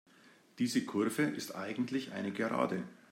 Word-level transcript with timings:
Diese 0.57 0.83
Kurve 0.83 1.21
ist 1.21 1.53
eigentlich 1.53 2.11
eine 2.11 2.31
Gerade. 2.31 2.85